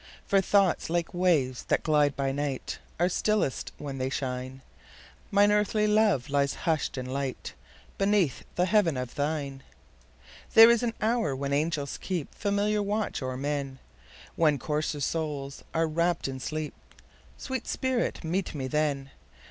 For 0.25 0.41
thoughts, 0.41 0.89
like 0.89 1.13
waves 1.13 1.63
that 1.65 1.83
glide 1.83 2.15
by 2.15 2.31
night, 2.31 2.79
Are 2.99 3.07
stillest 3.07 3.71
when 3.77 3.99
they 3.99 4.09
shine; 4.09 4.63
Mine 5.29 5.51
earthly 5.51 5.85
love 5.85 6.27
lies 6.31 6.55
hush'd 6.65 6.97
in 6.97 7.05
lightBeneath 7.05 8.41
the 8.55 8.65
heaven 8.65 8.97
of 8.97 9.13
thine. 9.13 9.61
There 10.55 10.71
is 10.71 10.81
an 10.81 10.95
hour 11.01 11.35
when 11.35 11.53
angels 11.53 11.99
keepFamiliar 12.01 12.83
watch 12.83 13.21
o'er 13.21 13.37
men, 13.37 13.77
When 14.35 14.57
coarser 14.57 15.01
souls 15.01 15.63
are 15.71 15.85
wrapp'd 15.85 16.27
in 16.27 16.39
sleep—Sweet 16.39 17.67
spirit, 17.67 18.23
meet 18.23 18.55
me 18.55 18.65
then! 18.67 19.11